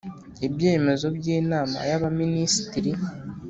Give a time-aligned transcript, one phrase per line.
[0.47, 2.91] ibyemezo by’inama y’abaminisitiri